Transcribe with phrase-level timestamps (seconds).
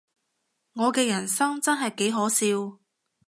[0.73, 2.47] 我嘅人生真係幾可笑